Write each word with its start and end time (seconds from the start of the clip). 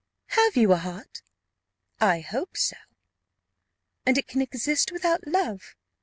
"Have 0.29 0.55
you 0.57 0.71
a 0.73 0.77
heart?" 0.77 1.21
"I 1.99 2.21
hope 2.21 2.57
so." 2.57 2.75
"And 4.03 4.17
it 4.17 4.25
can 4.27 4.41
exist 4.41 4.91
without 4.91 5.27
love? 5.27 5.75